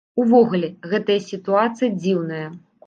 Увогуле, 0.21 0.69
гэтая 0.93 1.19
сітуацыя 1.29 1.95
дзіўная. 2.01 2.47